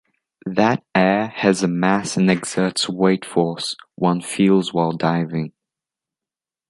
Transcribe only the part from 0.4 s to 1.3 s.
That air